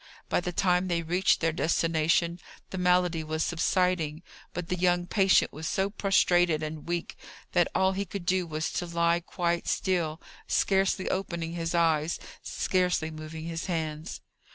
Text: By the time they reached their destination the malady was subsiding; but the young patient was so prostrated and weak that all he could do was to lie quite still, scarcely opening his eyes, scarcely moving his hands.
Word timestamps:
By 0.29 0.39
the 0.39 0.51
time 0.51 0.87
they 0.87 1.03
reached 1.03 1.41
their 1.41 1.51
destination 1.51 2.39
the 2.71 2.79
malady 2.79 3.23
was 3.23 3.43
subsiding; 3.43 4.23
but 4.51 4.67
the 4.67 4.75
young 4.75 5.05
patient 5.05 5.53
was 5.53 5.67
so 5.67 5.91
prostrated 5.91 6.63
and 6.63 6.87
weak 6.87 7.15
that 7.51 7.67
all 7.75 7.91
he 7.91 8.05
could 8.05 8.25
do 8.25 8.47
was 8.47 8.71
to 8.73 8.87
lie 8.87 9.19
quite 9.19 9.67
still, 9.67 10.19
scarcely 10.47 11.07
opening 11.07 11.53
his 11.53 11.75
eyes, 11.75 12.17
scarcely 12.41 13.11
moving 13.11 13.45
his 13.45 13.67
hands. 13.67 14.21